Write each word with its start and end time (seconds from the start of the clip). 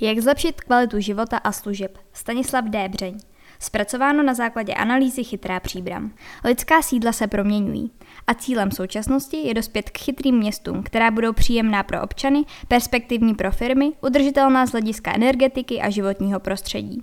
Jak 0.00 0.18
zlepšit 0.18 0.60
kvalitu 0.60 1.00
života 1.00 1.36
a 1.36 1.52
služeb? 1.52 1.98
Stanislav 2.12 2.64
Débřeň. 2.64 3.18
Zpracováno 3.58 4.22
na 4.22 4.34
základě 4.34 4.74
analýzy 4.74 5.24
Chytrá 5.24 5.60
příbram. 5.60 6.12
Lidská 6.44 6.82
sídla 6.82 7.12
se 7.12 7.26
proměňují 7.26 7.90
a 8.26 8.34
cílem 8.34 8.70
současnosti 8.70 9.36
je 9.36 9.54
dospět 9.54 9.90
k 9.90 9.98
chytrým 9.98 10.36
městům, 10.36 10.82
která 10.82 11.10
budou 11.10 11.32
příjemná 11.32 11.82
pro 11.82 12.02
občany, 12.02 12.44
perspektivní 12.68 13.34
pro 13.34 13.52
firmy, 13.52 13.92
udržitelná 14.00 14.66
z 14.66 14.70
hlediska 14.70 15.14
energetiky 15.14 15.80
a 15.80 15.90
životního 15.90 16.40
prostředí. 16.40 17.02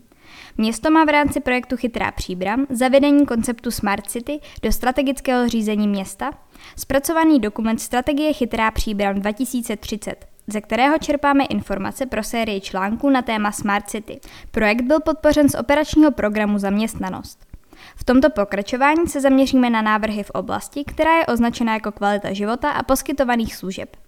Město 0.57 0.91
má 0.91 1.05
v 1.05 1.09
rámci 1.09 1.39
projektu 1.39 1.77
Chytrá 1.77 2.11
příbram 2.11 2.65
zavedení 2.69 3.25
konceptu 3.25 3.71
Smart 3.71 4.09
City 4.09 4.39
do 4.61 4.71
strategického 4.71 5.49
řízení 5.49 5.87
města, 5.87 6.31
zpracovaný 6.77 7.39
dokument 7.39 7.81
Strategie 7.81 8.33
Chytrá 8.33 8.71
příbram 8.71 9.15
2030, 9.15 10.32
ze 10.47 10.61
kterého 10.61 10.97
čerpáme 10.97 11.45
informace 11.45 12.05
pro 12.05 12.23
sérii 12.23 12.61
článků 12.61 13.09
na 13.09 13.21
téma 13.21 13.51
Smart 13.51 13.89
City. 13.89 14.19
Projekt 14.51 14.81
byl 14.81 14.99
podpořen 14.99 15.49
z 15.49 15.55
operačního 15.55 16.11
programu 16.11 16.57
Zaměstnanost. 16.57 17.45
V 17.95 18.03
tomto 18.03 18.29
pokračování 18.29 19.07
se 19.07 19.21
zaměříme 19.21 19.69
na 19.69 19.81
návrhy 19.81 20.23
v 20.23 20.29
oblasti, 20.29 20.83
která 20.83 21.17
je 21.17 21.25
označena 21.25 21.73
jako 21.73 21.91
kvalita 21.91 22.33
života 22.33 22.69
a 22.69 22.83
poskytovaných 22.83 23.55
služeb. 23.55 24.02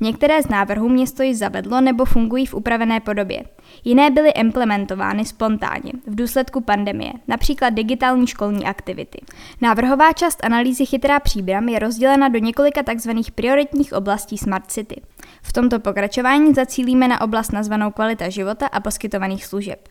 Některé 0.00 0.42
z 0.42 0.48
návrhů 0.48 0.88
město 0.88 1.22
již 1.22 1.38
zavedlo 1.38 1.80
nebo 1.80 2.04
fungují 2.04 2.46
v 2.46 2.54
upravené 2.54 3.00
podobě. 3.00 3.42
Jiné 3.84 4.10
byly 4.10 4.30
implementovány 4.30 5.24
spontánně 5.24 5.92
v 6.06 6.14
důsledku 6.14 6.60
pandemie, 6.60 7.12
například 7.28 7.70
digitální 7.70 8.26
školní 8.26 8.64
aktivity. 8.66 9.18
Návrhová 9.60 10.12
část 10.12 10.44
analýzy 10.44 10.86
Chytrá 10.86 11.20
příbram 11.20 11.68
je 11.68 11.78
rozdělena 11.78 12.28
do 12.28 12.38
několika 12.38 12.82
tzv. 12.82 13.10
prioritních 13.34 13.92
oblastí 13.92 14.38
Smart 14.38 14.70
City. 14.70 15.00
V 15.42 15.52
tomto 15.52 15.80
pokračování 15.80 16.54
zacílíme 16.54 17.08
na 17.08 17.20
oblast 17.20 17.52
nazvanou 17.52 17.90
kvalita 17.90 18.28
života 18.28 18.66
a 18.66 18.80
poskytovaných 18.80 19.44
služeb. 19.44 19.88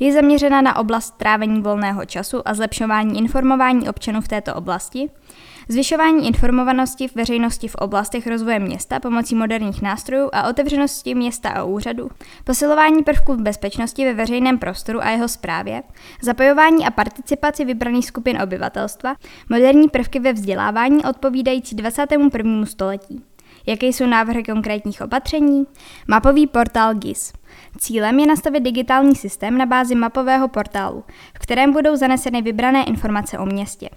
Je 0.00 0.12
zaměřena 0.12 0.62
na 0.62 0.76
oblast 0.76 1.14
trávení 1.16 1.62
volného 1.62 2.04
času 2.04 2.48
a 2.48 2.54
zlepšování 2.54 3.18
informování 3.18 3.88
občanů 3.88 4.20
v 4.20 4.28
této 4.28 4.54
oblasti, 4.54 5.10
zvyšování 5.68 6.26
informovanosti 6.26 7.08
v 7.08 7.14
veřejnosti 7.14 7.68
v 7.68 7.74
oblastech 7.74 8.26
rozvoje 8.26 8.58
města 8.58 9.00
pomocí 9.00 9.34
moderních 9.34 9.82
nástrojů 9.82 10.30
a 10.32 10.48
otevřenosti 10.48 11.14
města 11.14 11.48
a 11.48 11.64
úřadu, 11.64 12.10
posilování 12.44 13.02
prvků 13.02 13.36
bezpečnosti 13.36 14.04
ve 14.04 14.14
veřejném 14.14 14.58
prostoru 14.58 15.02
a 15.02 15.10
jeho 15.10 15.28
správě, 15.28 15.82
zapojování 16.22 16.86
a 16.86 16.90
participaci 16.90 17.64
vybraných 17.64 18.06
skupin 18.06 18.42
obyvatelstva, 18.42 19.14
moderní 19.50 19.88
prvky 19.88 20.20
ve 20.20 20.32
vzdělávání 20.32 21.04
odpovídající 21.04 21.76
21. 21.76 22.66
století. 22.66 23.24
Jaké 23.68 23.86
jsou 23.86 24.06
návrhy 24.06 24.44
konkrétních 24.44 25.00
opatření? 25.00 25.64
Mapový 26.06 26.46
portál 26.46 26.94
GIS. 26.94 27.32
Cílem 27.78 28.18
je 28.18 28.26
nastavit 28.26 28.60
digitální 28.60 29.16
systém 29.16 29.58
na 29.58 29.66
bázi 29.66 29.94
mapového 29.94 30.48
portálu, 30.48 31.04
v 31.34 31.38
kterém 31.38 31.72
budou 31.72 31.96
zaneseny 31.96 32.42
vybrané 32.42 32.84
informace 32.84 33.38
o 33.38 33.46
městě. 33.46 33.88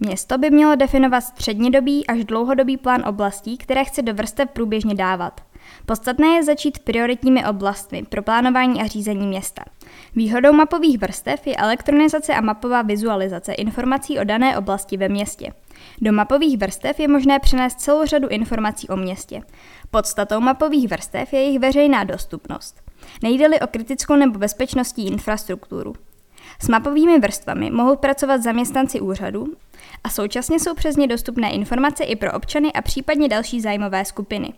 Město 0.00 0.38
by 0.38 0.50
mělo 0.50 0.76
definovat 0.76 1.20
střednědobý 1.20 2.06
až 2.06 2.24
dlouhodobý 2.24 2.76
plán 2.76 3.04
oblastí, 3.08 3.56
které 3.56 3.84
chce 3.84 4.02
do 4.02 4.14
vrstev 4.14 4.50
průběžně 4.50 4.94
dávat. 4.94 5.40
Podstatné 5.86 6.26
je 6.26 6.44
začít 6.44 6.78
prioritními 6.78 7.46
oblastmi 7.46 8.02
pro 8.02 8.22
plánování 8.22 8.82
a 8.82 8.86
řízení 8.86 9.26
města. 9.26 9.62
Výhodou 10.16 10.52
mapových 10.52 10.98
vrstev 10.98 11.46
je 11.46 11.56
elektronizace 11.56 12.34
a 12.34 12.40
mapová 12.40 12.82
vizualizace 12.82 13.52
informací 13.52 14.18
o 14.18 14.24
dané 14.24 14.58
oblasti 14.58 14.96
ve 14.96 15.08
městě. 15.08 15.52
Do 16.00 16.12
mapových 16.12 16.58
vrstev 16.58 17.00
je 17.00 17.08
možné 17.08 17.38
přenést 17.38 17.80
celou 17.80 18.06
řadu 18.06 18.28
informací 18.28 18.88
o 18.88 18.96
městě. 18.96 19.42
Podstatou 19.90 20.40
mapových 20.40 20.88
vrstev 20.88 21.32
je 21.32 21.40
jejich 21.40 21.58
veřejná 21.58 22.04
dostupnost. 22.04 22.80
Nejde-li 23.22 23.60
o 23.60 23.66
kritickou 23.66 24.16
nebo 24.16 24.38
bezpečnostní 24.38 25.06
infrastrukturu. 25.06 25.94
S 26.62 26.68
mapovými 26.68 27.20
vrstvami 27.20 27.70
mohou 27.70 27.96
pracovat 27.96 28.42
zaměstnanci 28.42 29.00
úřadu 29.00 29.46
a 30.04 30.08
současně 30.08 30.60
jsou 30.60 30.74
přes 30.74 30.96
ně 30.96 31.06
dostupné 31.06 31.52
informace 31.52 32.04
i 32.04 32.16
pro 32.16 32.32
občany 32.32 32.72
a 32.72 32.82
případně 32.82 33.28
další 33.28 33.60
zájmové 33.60 34.04
skupiny. 34.04 34.52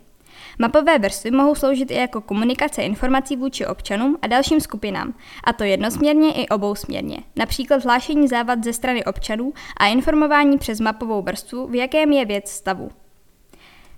Mapové 0.59 0.99
vrstvy 0.99 1.31
mohou 1.31 1.55
sloužit 1.55 1.91
i 1.91 1.95
jako 1.95 2.21
komunikace 2.21 2.81
informací 2.81 3.35
vůči 3.35 3.65
občanům 3.65 4.17
a 4.21 4.27
dalším 4.27 4.61
skupinám, 4.61 5.13
a 5.43 5.53
to 5.53 5.63
jednosměrně 5.63 6.33
i 6.33 6.47
obousměrně, 6.47 7.17
například 7.35 7.83
hlášení 7.83 8.27
závad 8.27 8.63
ze 8.63 8.73
strany 8.73 9.05
občanů 9.05 9.53
a 9.77 9.87
informování 9.87 10.57
přes 10.57 10.79
mapovou 10.79 11.21
vrstvu, 11.21 11.67
v 11.67 11.75
jakém 11.75 12.11
je 12.11 12.25
věc 12.25 12.51
stavu. 12.51 12.91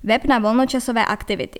Web 0.03 0.25
na 0.25 0.39
volnočasové 0.39 1.05
aktivity. 1.05 1.59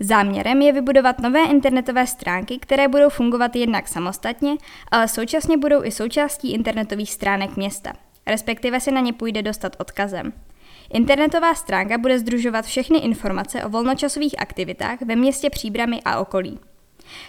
Záměrem 0.00 0.62
je 0.62 0.72
vybudovat 0.72 1.18
nové 1.18 1.44
internetové 1.44 2.06
stránky, 2.06 2.58
které 2.58 2.88
budou 2.88 3.08
fungovat 3.08 3.56
jednak 3.56 3.88
samostatně, 3.88 4.56
ale 4.90 5.08
současně 5.08 5.56
budou 5.56 5.84
i 5.84 5.90
součástí 5.90 6.52
internetových 6.52 7.12
stránek 7.12 7.56
města, 7.56 7.92
respektive 8.26 8.80
se 8.80 8.90
na 8.90 9.00
ně 9.00 9.12
půjde 9.12 9.42
dostat 9.42 9.76
odkazem. 9.78 10.32
Internetová 10.92 11.54
stránka 11.54 11.98
bude 11.98 12.18
združovat 12.18 12.64
všechny 12.64 12.98
informace 12.98 13.64
o 13.64 13.68
volnočasových 13.68 14.40
aktivitách 14.40 15.02
ve 15.02 15.16
městě 15.16 15.50
Příbramy 15.50 16.00
a 16.04 16.20
okolí. 16.20 16.58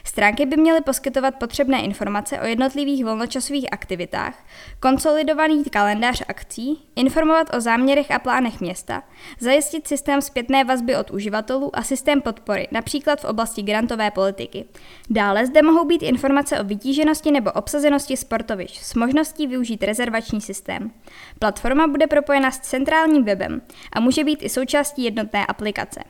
Stránky 0.03 0.45
by 0.45 0.57
měly 0.57 0.81
poskytovat 0.81 1.35
potřebné 1.35 1.81
informace 1.81 2.39
o 2.39 2.45
jednotlivých 2.45 3.05
volnočasových 3.05 3.65
aktivitách, 3.71 4.45
konsolidovaný 4.79 5.63
kalendář 5.63 6.23
akcí, 6.27 6.83
informovat 6.95 7.55
o 7.55 7.61
záměrech 7.61 8.11
a 8.11 8.19
plánech 8.19 8.61
města, 8.61 9.03
zajistit 9.39 9.87
systém 9.87 10.21
zpětné 10.21 10.63
vazby 10.63 10.95
od 10.95 11.11
uživatelů 11.11 11.75
a 11.75 11.83
systém 11.83 12.21
podpory, 12.21 12.67
například 12.71 13.21
v 13.21 13.25
oblasti 13.25 13.61
grantové 13.61 14.11
politiky. 14.11 14.65
Dále 15.09 15.45
zde 15.45 15.61
mohou 15.61 15.85
být 15.85 16.03
informace 16.03 16.59
o 16.59 16.63
vytíženosti 16.63 17.31
nebo 17.31 17.51
obsazenosti 17.51 18.17
sportovišť 18.17 18.83
s 18.83 18.95
možností 18.95 19.47
využít 19.47 19.83
rezervační 19.83 20.41
systém. 20.41 20.91
Platforma 21.39 21.87
bude 21.87 22.07
propojena 22.07 22.51
s 22.51 22.59
centrálním 22.59 23.23
webem 23.23 23.61
a 23.93 23.99
může 23.99 24.23
být 24.23 24.43
i 24.43 24.49
součástí 24.49 25.03
jednotné 25.03 25.45
aplikace. 25.45 26.03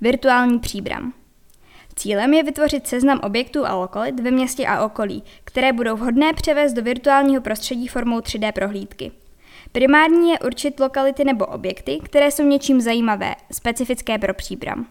Virtuální 0.00 0.58
příbram. 0.58 1.19
Cílem 1.96 2.34
je 2.34 2.42
vytvořit 2.42 2.86
seznam 2.86 3.20
objektů 3.22 3.66
a 3.66 3.74
lokalit 3.74 4.20
ve 4.20 4.30
městě 4.30 4.66
a 4.66 4.84
okolí, 4.84 5.22
které 5.44 5.72
budou 5.72 5.96
vhodné 5.96 6.32
převést 6.32 6.72
do 6.72 6.82
virtuálního 6.82 7.42
prostředí 7.42 7.88
formou 7.88 8.18
3D 8.18 8.52
prohlídky. 8.52 9.12
Primární 9.72 10.30
je 10.30 10.38
určit 10.38 10.80
lokality 10.80 11.24
nebo 11.24 11.46
objekty, 11.46 11.98
které 12.02 12.30
jsou 12.30 12.42
něčím 12.42 12.80
zajímavé, 12.80 13.34
specifické 13.52 14.18
pro 14.18 14.34
příbram. 14.34 14.86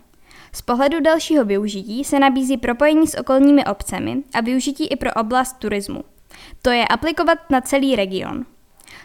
Z 0.51 0.61
pohledu 0.61 0.99
dalšího 0.99 1.45
využití 1.45 2.03
se 2.03 2.19
nabízí 2.19 2.57
propojení 2.57 3.07
s 3.07 3.17
okolními 3.17 3.65
obcemi 3.65 4.17
a 4.33 4.41
využití 4.41 4.87
i 4.87 4.95
pro 4.95 5.13
oblast 5.13 5.57
turismu. 5.59 6.03
To 6.61 6.69
je 6.69 6.87
aplikovat 6.87 7.49
na 7.49 7.61
celý 7.61 7.95
region. 7.95 8.45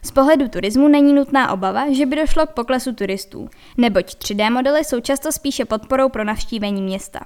Z 0.03 0.11
pohledu 0.11 0.49
turismu 0.49 0.89
není 0.89 1.13
nutná 1.13 1.53
obava, 1.53 1.93
že 1.93 2.07
by 2.07 2.17
došlo 2.17 2.47
k 2.47 2.51
poklesu 2.51 2.93
turistů, 2.93 3.49
neboť 3.77 4.05
3D 4.05 4.53
modely 4.53 4.85
jsou 4.85 5.01
často 5.01 5.33
spíše 5.33 5.65
podporou 5.65 6.09
pro 6.09 6.25
navštívení 6.25 6.83
města 6.83 7.21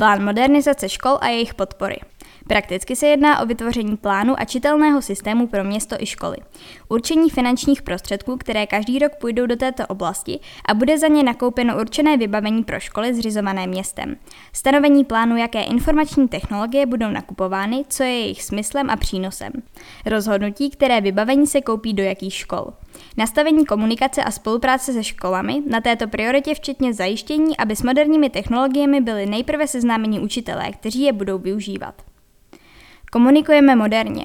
plán 0.00 0.24
modernizace 0.24 0.88
škol 0.88 1.18
a 1.20 1.28
jejich 1.28 1.54
podpory. 1.54 1.96
Prakticky 2.48 2.96
se 2.96 3.06
jedná 3.06 3.40
o 3.40 3.46
vytvoření 3.46 3.96
plánu 3.96 4.34
a 4.38 4.44
čitelného 4.44 5.02
systému 5.02 5.46
pro 5.46 5.64
město 5.64 5.96
i 5.98 6.06
školy, 6.06 6.36
určení 6.88 7.30
finančních 7.30 7.82
prostředků, 7.82 8.36
které 8.36 8.66
každý 8.66 8.98
rok 8.98 9.12
půjdou 9.20 9.46
do 9.46 9.56
této 9.56 9.86
oblasti 9.86 10.40
a 10.64 10.74
bude 10.74 10.98
za 10.98 11.06
ně 11.06 11.22
nakoupeno 11.22 11.80
určené 11.80 12.16
vybavení 12.16 12.64
pro 12.64 12.80
školy 12.80 13.14
zřizované 13.14 13.66
městem, 13.66 14.16
stanovení 14.52 15.04
plánu, 15.04 15.36
jaké 15.36 15.62
informační 15.62 16.28
technologie 16.28 16.86
budou 16.86 17.08
nakupovány, 17.10 17.84
co 17.88 18.02
je 18.02 18.10
jejich 18.10 18.42
smyslem 18.42 18.90
a 18.90 18.96
přínosem, 18.96 19.52
rozhodnutí, 20.06 20.70
které 20.70 21.00
vybavení 21.00 21.46
se 21.46 21.60
koupí 21.60 21.94
do 21.94 22.02
jakých 22.02 22.34
škol, 22.34 22.66
nastavení 23.20 23.66
komunikace 23.66 24.24
a 24.24 24.30
spolupráce 24.30 24.92
se 24.92 25.04
školami, 25.04 25.62
na 25.66 25.80
této 25.80 26.08
prioritě 26.08 26.54
včetně 26.54 26.94
zajištění, 26.94 27.56
aby 27.56 27.76
s 27.76 27.82
moderními 27.82 28.30
technologiemi 28.30 29.00
byli 29.00 29.26
nejprve 29.26 29.66
seznámeni 29.66 30.20
učitelé, 30.20 30.70
kteří 30.72 31.02
je 31.02 31.12
budou 31.12 31.38
využívat. 31.38 32.02
Komunikujeme 33.12 33.76
moderně. 33.76 34.24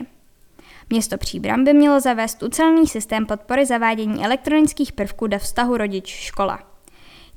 Město 0.90 1.18
Příbram 1.18 1.64
by 1.64 1.74
mělo 1.74 2.00
zavést 2.00 2.44
ucelený 2.44 2.88
systém 2.88 3.26
podpory 3.26 3.66
zavádění 3.66 4.26
elektronických 4.26 4.92
prvků 4.92 5.28
do 5.28 5.40
vztahu 5.40 5.78
rodič-škola. 5.78 6.60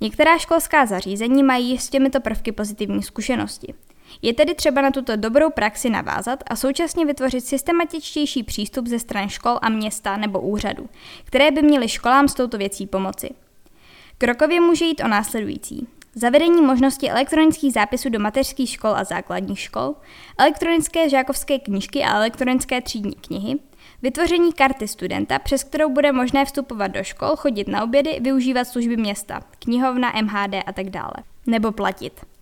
Některá 0.00 0.38
školská 0.38 0.86
zařízení 0.86 1.42
mají 1.42 1.78
s 1.78 1.88
těmito 1.88 2.20
prvky 2.20 2.52
pozitivní 2.52 3.02
zkušenosti. 3.02 3.74
Je 4.22 4.34
tedy 4.34 4.54
třeba 4.54 4.82
na 4.82 4.90
tuto 4.90 5.16
dobrou 5.16 5.50
praxi 5.50 5.90
navázat 5.90 6.44
a 6.46 6.56
současně 6.56 7.06
vytvořit 7.06 7.44
systematičtější 7.44 8.42
přístup 8.42 8.86
ze 8.86 8.98
strany 8.98 9.28
škol 9.28 9.58
a 9.62 9.68
města 9.68 10.16
nebo 10.16 10.40
úřadu, 10.40 10.88
které 11.24 11.50
by 11.50 11.62
měly 11.62 11.88
školám 11.88 12.28
s 12.28 12.34
touto 12.34 12.58
věcí 12.58 12.86
pomoci. 12.86 13.30
Krokově 14.18 14.60
může 14.60 14.84
jít 14.84 15.02
o 15.04 15.08
následující. 15.08 15.88
Zavedení 16.14 16.62
možnosti 16.62 17.10
elektronických 17.10 17.72
zápisů 17.72 18.08
do 18.08 18.18
mateřských 18.18 18.70
škol 18.70 18.90
a 18.90 19.04
základních 19.04 19.60
škol, 19.60 19.94
elektronické 20.38 21.08
žákovské 21.08 21.58
knížky 21.58 22.02
a 22.02 22.16
elektronické 22.16 22.80
třídní 22.80 23.12
knihy, 23.12 23.58
vytvoření 24.02 24.52
karty 24.52 24.88
studenta, 24.88 25.38
přes 25.38 25.64
kterou 25.64 25.90
bude 25.92 26.12
možné 26.12 26.44
vstupovat 26.44 26.88
do 26.88 27.04
škol, 27.04 27.36
chodit 27.36 27.68
na 27.68 27.84
obědy, 27.84 28.18
využívat 28.20 28.64
služby 28.64 28.96
města, 28.96 29.40
knihovna, 29.58 30.12
MHD 30.22 30.54
a 30.66 30.72
tak 30.72 30.90
dále, 30.90 31.14
nebo 31.46 31.72
platit. 31.72 32.37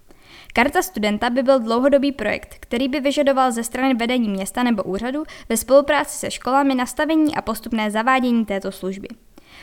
Karta 0.52 0.82
studenta 0.82 1.31
by 1.31 1.43
byl 1.43 1.60
dlouhodobý 1.60 2.12
projekt, 2.12 2.56
který 2.60 2.88
by 2.88 3.00
vyžadoval 3.00 3.52
ze 3.52 3.64
strany 3.64 3.94
vedení 3.94 4.28
města 4.28 4.62
nebo 4.62 4.82
úřadu 4.82 5.22
ve 5.48 5.56
spolupráci 5.56 6.19
se 6.19 6.31
školami 6.31 6.75
nastavení 6.75 7.37
a 7.37 7.43
postupné 7.43 7.90
zavádění 7.90 8.44
této 8.44 8.72
služby. 8.72 9.08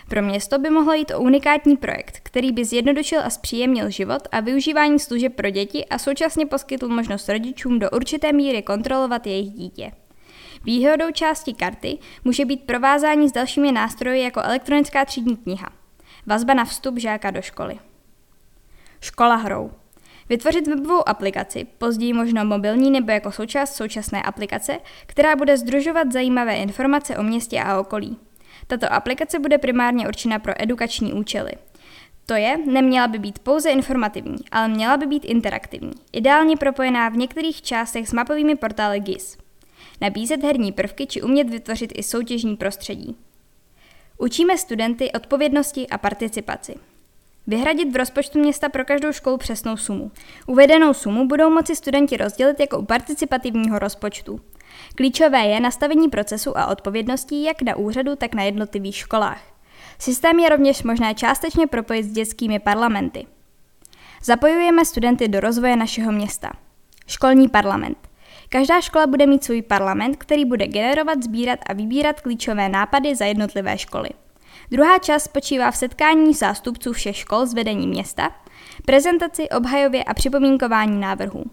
Pro 0.10 0.22
město 0.22 0.60
by 0.60 0.70
mohlo 0.70 0.94
jít 0.94 1.12
o 1.12 1.20
unikátní 1.20 1.78
projekt, 1.78 2.20
který 2.24 2.52
by 2.52 2.66
zjednodušil 2.66 3.22
a 3.24 3.30
zpříjemnil 3.30 3.90
život 3.90 4.28
a 4.32 4.40
využívání 4.40 5.00
služeb 5.00 5.36
pro 5.36 5.50
děti 5.50 5.86
a 5.86 5.98
současně 5.98 6.46
poskytl 6.46 6.88
možnost 6.88 7.30
rodičům 7.30 7.80
do 7.80 7.90
určité 7.90 8.34
míry 8.34 8.62
kontrolovat 8.62 9.28
jejich 9.28 9.52
dítě. 9.52 9.92
Výhodou 10.64 11.12
části 11.12 11.54
karty 11.54 11.98
může 12.24 12.46
být 12.46 12.64
provázání 12.64 13.30
s 13.30 13.32
dalšími 13.32 13.72
nástroji 13.72 14.24
jako 14.24 14.42
elektronická 14.42 15.06
třídní 15.06 15.38
kniha. 15.38 15.70
Vazba 16.26 16.54
na 16.54 16.66
vstup 16.66 16.98
žáka 16.98 17.32
do 17.32 17.42
školy. 17.42 17.80
Škola 19.02 19.36
hrou. 19.36 19.72
Vytvořit 20.34 20.68
webovou 20.68 21.10
aplikaci, 21.10 21.68
později 21.78 22.14
možno 22.14 22.46
mobilní 22.46 22.92
nebo 22.92 23.12
jako 23.12 23.32
součást 23.32 23.76
současné 23.76 24.22
aplikace, 24.22 24.80
která 25.06 25.36
bude 25.36 25.58
združovat 25.58 26.12
zajímavé 26.12 26.56
informace 26.56 27.18
o 27.18 27.24
městě 27.24 27.60
a 27.60 27.80
okolí. 27.80 28.18
Tato 28.68 28.94
aplikace 28.94 29.40
bude 29.40 29.58
primárně 29.58 30.08
určena 30.08 30.40
pro 30.40 30.54
edukační 30.58 31.14
účely. 31.14 31.52
To 32.26 32.34
je, 32.34 32.58
neměla 32.58 33.08
by 33.08 33.20
být 33.20 33.40
pouze 33.40 33.70
informativní, 33.70 34.38
ale 34.52 34.68
měla 34.68 34.98
by 34.98 35.06
být 35.06 35.26
interaktivní, 35.26 35.94
ideálně 36.12 36.58
propojená 36.58 37.10
v 37.10 37.18
některých 37.18 37.62
částech 37.62 38.10
s 38.10 38.14
mapovými 38.14 38.56
portály 38.56 39.00
GIS. 39.00 39.38
Nabízet 40.02 40.44
herní 40.44 40.72
prvky 40.72 41.08
či 41.08 41.22
umět 41.22 41.50
vytvořit 41.50 41.92
i 41.96 42.04
soutěžní 42.04 42.56
prostředí. 42.56 43.16
Učíme 44.18 44.58
studenty 44.58 45.12
odpovědnosti 45.12 45.88
a 45.88 45.98
participaci. 45.98 46.76
Vyhradit 47.48 47.94
v 47.94 47.96
rozpočtu 47.96 48.40
města 48.40 48.70
pro 48.70 48.86
každou 48.86 49.12
školu 49.12 49.38
přesnou 49.38 49.78
sumu. 49.78 50.12
Uvedenou 50.48 50.94
sumu 50.94 51.28
budou 51.28 51.50
moci 51.50 51.76
studenti 51.76 52.18
rozdělit 52.18 52.60
jako 52.60 52.80
u 52.80 52.86
participativního 52.86 53.80
rozpočtu. 53.80 54.40
Klíčové 54.96 55.40
je 55.40 55.60
nastavení 55.60 56.10
procesu 56.10 56.58
a 56.58 56.68
odpovědností 56.68 57.44
jak 57.44 57.62
na 57.62 57.76
úřadu, 57.76 58.16
tak 58.16 58.36
na 58.36 58.44
jednotlivých 58.44 58.96
školách. 58.96 59.42
Systém 60.00 60.40
je 60.40 60.50
rovněž 60.50 60.84
možné 60.84 61.14
částečně 61.14 61.68
propojit 61.68 62.06
s 62.06 62.12
dětskými 62.12 62.60
parlamenty. 62.60 63.26
Zapojujeme 64.24 64.86
studenty 64.86 65.28
do 65.28 65.40
rozvoje 65.40 65.76
našeho 65.76 66.12
města. 66.12 66.52
Školní 67.08 67.50
parlament. 67.50 67.98
Každá 68.50 68.82
škola 68.82 69.08
bude 69.08 69.28
mít 69.28 69.44
svůj 69.44 69.62
parlament, 69.62 70.18
který 70.18 70.46
bude 70.46 70.68
generovat, 70.68 71.24
sbírat 71.24 71.60
a 71.70 71.74
vybírat 71.74 72.22
klíčové 72.22 72.70
nápady 72.70 73.16
za 73.16 73.26
jednotlivé 73.26 73.78
školy. 73.78 74.10
Druhá 74.74 75.00
část 75.00 75.24
spočívá 75.24 75.72
v 75.72 75.78
setkání 75.78 76.34
zástupců 76.34 76.94
všech 76.94 77.16
škol 77.18 77.46
z 77.46 77.54
vedení 77.54 77.88
města, 77.88 78.32
prezentaci, 78.86 79.50
obhajově 79.50 80.04
a 80.04 80.14
připomínkování 80.14 81.00
návrhů. 81.00 81.44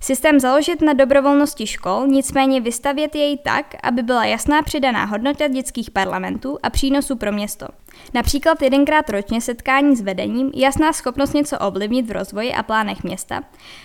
Systém 0.00 0.40
založit 0.40 0.82
na 0.82 0.92
dobrovolnosti 0.92 1.66
škol, 1.66 2.06
nicméně 2.06 2.60
vystavět 2.60 3.14
jej 3.14 3.38
tak, 3.38 3.74
aby 3.82 4.02
byla 4.02 4.24
jasná 4.24 4.62
přidaná 4.62 5.04
hodnota 5.04 5.48
dětských 5.48 5.90
parlamentů 5.90 6.58
a 6.62 6.70
přínosů 6.70 7.16
pro 7.16 7.32
město. 7.32 7.66
Například 8.14 8.62
jedenkrát 8.62 9.10
ročně 9.10 9.40
setkání 9.40 9.96
s 9.96 10.00
vedením, 10.00 10.50
jasná 10.54 10.92
schopnost 10.92 11.34
něco 11.34 11.58
ovlivnit 11.58 12.06
v 12.06 12.12
rozvoji 12.12 12.52
a 12.52 12.62
plánech 12.62 13.04
města, 13.04 13.42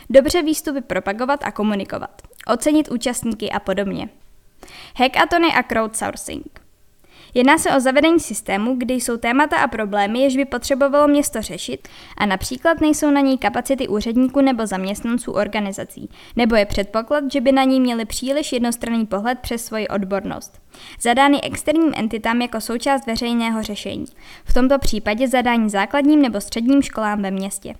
dobře 0.09 0.41
výstupy 0.41 0.81
propagovat 0.81 1.39
a 1.43 1.51
komunikovat, 1.51 2.21
ocenit 2.47 2.91
účastníky 2.91 3.51
a 3.51 3.59
podobně. 3.59 4.09
Hackathony 4.97 5.47
a 5.53 5.63
crowdsourcing. 5.63 6.62
Jedná 7.35 7.57
se 7.57 7.71
o 7.71 7.79
zavedení 7.79 8.19
systému, 8.19 8.75
kde 8.75 8.93
jsou 8.93 9.17
témata 9.17 9.57
a 9.57 9.67
problémy, 9.67 10.19
jež 10.19 10.37
by 10.37 10.45
potřebovalo 10.45 11.07
město 11.07 11.41
řešit 11.41 11.87
a 12.17 12.25
například 12.25 12.81
nejsou 12.81 13.11
na 13.11 13.21
ní 13.21 13.37
kapacity 13.37 13.87
úředníků 13.87 14.41
nebo 14.41 14.67
zaměstnanců 14.67 15.31
organizací, 15.31 16.09
nebo 16.35 16.55
je 16.55 16.65
předpoklad, 16.65 17.23
že 17.31 17.41
by 17.41 17.51
na 17.51 17.63
ní 17.63 17.79
měli 17.79 18.05
příliš 18.05 18.53
jednostranný 18.53 19.05
pohled 19.05 19.39
přes 19.39 19.65
svoji 19.65 19.87
odbornost. 19.87 20.61
Zadány 21.01 21.41
externím 21.41 21.93
entitám 21.95 22.41
jako 22.41 22.61
součást 22.61 23.07
veřejného 23.07 23.63
řešení. 23.63 24.05
V 24.45 24.53
tomto 24.53 24.79
případě 24.79 25.27
zadání 25.27 25.69
základním 25.69 26.21
nebo 26.21 26.41
středním 26.41 26.81
školám 26.81 27.21
ve 27.21 27.31
městě. 27.31 27.75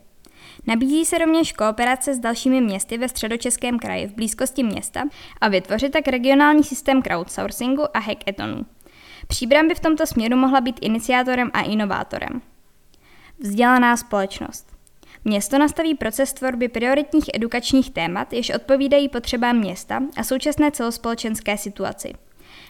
Nabízí 0.67 1.05
se 1.05 1.17
rovněž 1.17 1.53
kooperace 1.53 2.13
s 2.13 2.19
dalšími 2.19 2.61
městy 2.61 2.97
ve 2.97 3.09
středočeském 3.09 3.79
kraji 3.79 4.07
v 4.07 4.15
blízkosti 4.15 4.63
města 4.63 5.03
a 5.41 5.47
vytvořit 5.47 5.91
tak 5.91 6.07
regionální 6.07 6.63
systém 6.63 7.01
crowdsourcingu 7.01 7.83
a 7.93 7.99
hackathonů. 7.99 8.65
Příbram 9.27 9.67
by 9.67 9.75
v 9.75 9.79
tomto 9.79 10.07
směru 10.07 10.37
mohla 10.37 10.61
být 10.61 10.79
iniciátorem 10.81 11.51
a 11.53 11.61
inovátorem. 11.61 12.41
Vzdělaná 13.39 13.97
společnost. 13.97 14.73
Město 15.25 15.57
nastaví 15.57 15.95
proces 15.95 16.33
tvorby 16.33 16.67
prioritních 16.67 17.25
edukačních 17.33 17.89
témat, 17.91 18.33
jež 18.33 18.49
odpovídají 18.49 19.09
potřebám 19.09 19.57
města 19.57 20.01
a 20.17 20.23
současné 20.23 20.71
celospolečenské 20.71 21.57
situaci. 21.57 22.13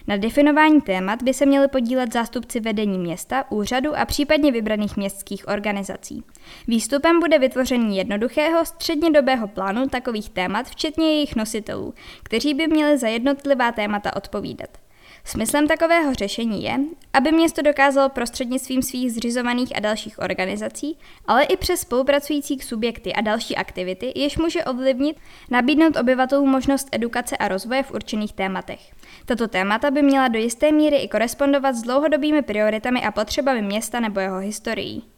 Na 0.06 0.16
definování 0.16 0.80
témat 0.80 1.22
by 1.22 1.34
se 1.34 1.46
měli 1.46 1.68
podílet 1.68 2.12
zástupci 2.12 2.60
vedení 2.60 2.98
města, 2.98 3.50
úřadu 3.50 3.96
a 3.96 4.04
případně 4.04 4.52
vybraných 4.52 4.96
městských 4.96 5.48
organizací. 5.48 6.24
Výstupem 6.68 7.20
bude 7.20 7.38
vytvoření 7.38 7.96
jednoduchého 7.96 8.64
střednědobého 8.64 9.48
plánu 9.48 9.88
takových 9.88 10.30
témat, 10.30 10.66
včetně 10.66 11.06
jejich 11.06 11.36
nositelů, 11.36 11.94
kteří 12.22 12.54
by 12.54 12.66
měli 12.66 12.98
za 12.98 13.08
jednotlivá 13.08 13.72
témata 13.72 14.16
odpovídat. 14.16 14.83
Smyslem 15.26 15.68
takového 15.68 16.14
řešení 16.14 16.64
je, 16.64 16.80
aby 17.12 17.32
město 17.32 17.62
dokázalo 17.62 18.08
prostřednictvím 18.08 18.82
svých 18.82 19.12
zřizovaných 19.12 19.76
a 19.76 19.80
dalších 19.80 20.18
organizací, 20.18 20.98
ale 21.26 21.44
i 21.44 21.56
přes 21.56 21.80
spolupracující 21.80 22.60
subjekty 22.60 23.12
a 23.12 23.20
další 23.20 23.56
aktivity, 23.56 24.12
jež 24.16 24.38
může 24.38 24.64
ovlivnit, 24.64 25.16
nabídnout 25.50 25.96
obyvatelům 25.96 26.50
možnost 26.50 26.88
edukace 26.92 27.36
a 27.36 27.48
rozvoje 27.48 27.82
v 27.82 27.92
určených 27.92 28.32
tématech. 28.32 28.80
Tato 29.26 29.48
témata 29.48 29.90
by 29.90 30.02
měla 30.02 30.28
do 30.28 30.38
jisté 30.38 30.72
míry 30.72 30.96
i 30.96 31.08
korespondovat 31.08 31.74
s 31.74 31.82
dlouhodobými 31.82 32.42
prioritami 32.42 33.02
a 33.02 33.10
potřebami 33.10 33.62
města 33.62 34.00
nebo 34.00 34.20
jeho 34.20 34.38
historií. 34.38 35.13